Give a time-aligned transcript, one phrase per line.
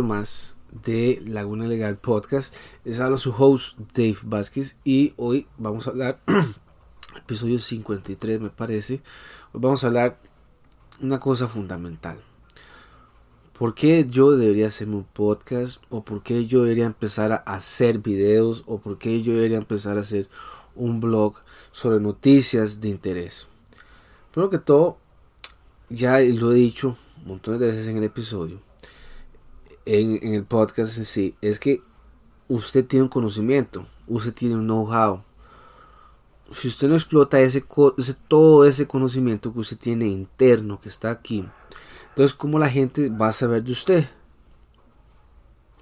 [0.00, 2.54] más de Laguna Legal Podcast.
[2.82, 6.18] Les habla su host Dave Vázquez y hoy vamos a hablar,
[7.18, 9.02] episodio 53 me parece,
[9.52, 10.18] hoy vamos a hablar
[11.02, 12.22] una cosa fundamental.
[13.52, 15.82] ¿Por qué yo debería hacerme un podcast?
[15.90, 18.62] ¿O por qué yo debería empezar a hacer videos?
[18.64, 20.26] ¿O por qué yo debería empezar a hacer
[20.74, 21.34] un blog
[21.70, 23.46] sobre noticias de interés?
[24.30, 24.96] Primero que todo,
[25.90, 26.96] ya lo he dicho
[27.26, 28.71] montones de veces en el episodio
[29.86, 31.82] en, el podcast en sí es que
[32.48, 35.22] usted tiene un conocimiento, usted tiene un know-how.
[36.50, 37.64] Si usted no explota ese,
[38.28, 41.48] todo ese conocimiento que usted tiene interno, que está aquí,
[42.10, 44.08] entonces ¿cómo la gente va a saber de usted?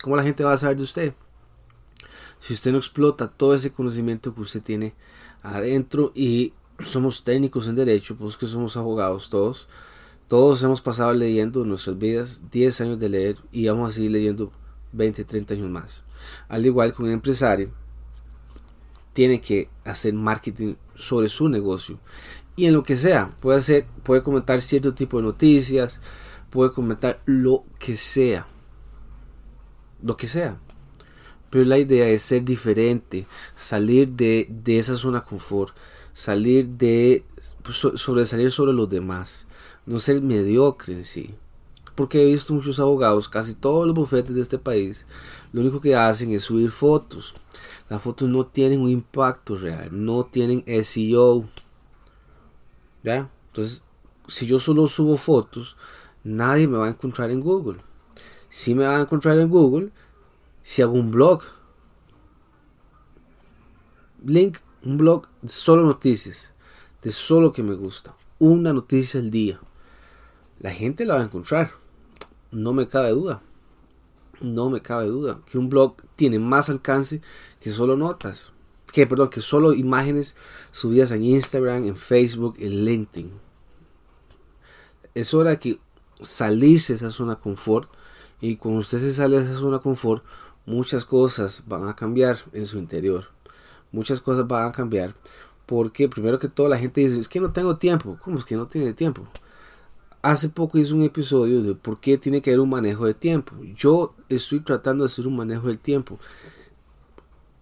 [0.00, 1.14] ¿Cómo la gente va a saber de usted?
[2.38, 4.94] Si usted no explota todo ese conocimiento que usted tiene
[5.42, 9.68] adentro y somos técnicos en derecho, pues que somos abogados todos,
[10.30, 14.12] todos hemos pasado leyendo en nuestras vidas 10 años de leer y vamos a seguir
[14.12, 14.52] leyendo
[14.92, 16.04] 20, 30 años más.
[16.48, 17.72] Al igual que un empresario
[19.12, 21.98] tiene que hacer marketing sobre su negocio
[22.54, 26.00] y en lo que sea, puede hacer, puede comentar cierto tipo de noticias,
[26.48, 28.46] puede comentar lo que sea.
[30.00, 30.60] Lo que sea.
[31.50, 35.74] Pero la idea es ser diferente, salir de, de esa zona de confort,
[36.12, 37.24] salir de
[37.62, 39.46] pues, sobresalir sobre los demás
[39.86, 41.34] no ser mediocre en sí.
[41.94, 45.06] Porque he visto muchos abogados, casi todos los bufetes de este país,
[45.52, 47.34] lo único que hacen es subir fotos.
[47.88, 51.44] Las fotos no tienen un impacto real, no tienen SEO.
[53.02, 53.28] ¿Ya?
[53.48, 53.82] Entonces,
[54.28, 55.76] si yo solo subo fotos,
[56.22, 57.80] nadie me va a encontrar en Google.
[58.48, 59.90] Si me va a encontrar en Google,
[60.62, 61.42] si hago un blog.
[64.24, 66.54] Link, un blog de solo noticias,
[67.02, 68.14] de solo que me gusta.
[68.38, 69.60] Una noticia al día
[70.60, 71.72] la gente la va a encontrar.
[72.52, 73.40] No me cabe duda.
[74.42, 77.22] No me cabe duda que un blog tiene más alcance
[77.60, 78.52] que solo notas.
[78.92, 80.34] Que, perdón, que solo imágenes
[80.70, 83.32] subidas en Instagram, en Facebook, en LinkedIn.
[85.14, 85.80] Es hora de que
[86.20, 87.90] salirse de esa zona de confort.
[88.42, 90.22] Y cuando usted se sale de esa zona de confort,
[90.66, 93.28] muchas cosas van a cambiar en su interior.
[93.92, 95.14] Muchas cosas van a cambiar.
[95.66, 98.18] Porque primero que todo la gente dice, es que no tengo tiempo.
[98.22, 99.26] ¿Cómo es que no tiene tiempo?
[100.22, 103.54] Hace poco hice un episodio de por qué tiene que haber un manejo de tiempo.
[103.74, 106.18] Yo estoy tratando de hacer un manejo del tiempo.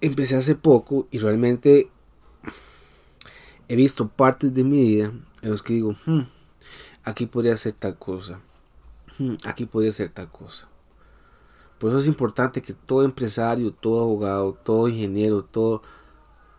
[0.00, 1.90] Empecé hace poco y realmente
[3.68, 6.22] he visto partes de mi vida en los que digo, hmm,
[7.04, 8.40] aquí podría ser tal cosa.
[9.18, 10.68] Hmm, aquí podría ser tal cosa.
[11.78, 15.82] Por eso es importante que todo empresario, todo abogado, todo ingeniero, todo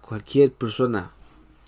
[0.07, 1.11] cualquier persona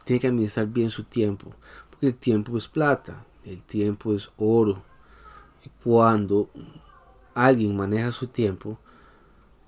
[0.03, 1.51] tiene que administrar bien su tiempo.
[1.89, 3.25] Porque el tiempo es plata.
[3.43, 4.81] El tiempo es oro.
[5.65, 6.49] Y cuando
[7.33, 8.77] alguien maneja su tiempo,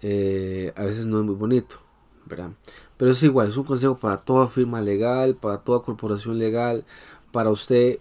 [0.02, 1.78] eh, a veces no es muy bonito,
[2.26, 2.52] ¿verdad?
[2.98, 6.86] Pero es igual, es un consejo para toda firma legal, para toda corporación legal,
[7.32, 8.00] para usted,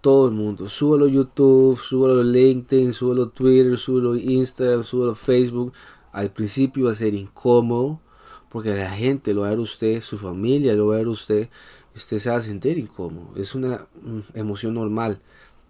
[0.00, 0.68] todo el mundo.
[0.68, 5.72] Súbelo YouTube, súbelo LinkedIn, súbelo Twitter, súbelo Instagram, súbelo Facebook.
[6.12, 8.00] Al principio va a ser incómodo,
[8.48, 11.48] porque la gente lo va a ver usted, su familia lo va a ver usted,
[11.94, 13.32] usted se va a sentir incómodo.
[13.36, 15.20] Es una mm, emoción normal.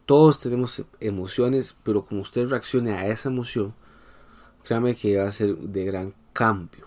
[0.05, 3.75] Todos tenemos emociones, pero como usted reaccione a esa emoción,
[4.65, 6.87] créame que va a ser de gran cambio.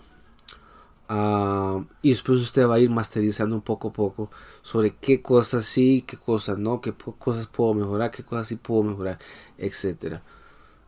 [1.12, 4.30] Ah, y después usted va a ir masterizando un poco a poco
[4.62, 8.84] sobre qué cosas sí, qué cosas no, qué cosas puedo mejorar, qué cosas sí puedo
[8.84, 9.18] mejorar,
[9.58, 10.20] etc.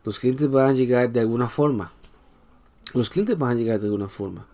[0.05, 1.91] Los clientes van a llegar de alguna forma.
[2.93, 4.47] Los clientes van a llegar de alguna forma.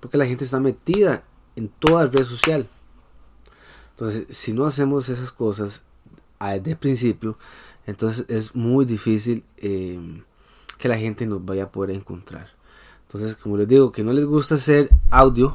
[0.00, 1.24] Porque la gente está metida
[1.56, 2.66] en toda red social.
[3.90, 5.84] Entonces, si no hacemos esas cosas
[6.62, 7.36] de principio,
[7.86, 10.22] entonces es muy difícil em,
[10.78, 12.48] que la gente nos vaya a poder encontrar.
[13.02, 15.54] Entonces, como les digo, que no les gusta hacer audio,